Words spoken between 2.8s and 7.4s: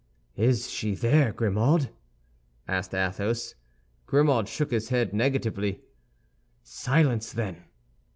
Athos. Grimaud shook his head negatively. "Silence,